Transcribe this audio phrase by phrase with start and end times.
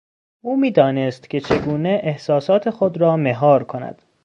[0.41, 4.01] او میدانست که چگونه احساسات خود را مهار کند.